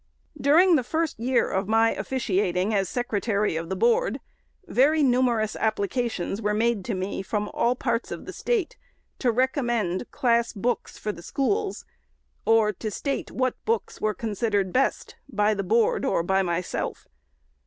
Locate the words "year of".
1.19-1.67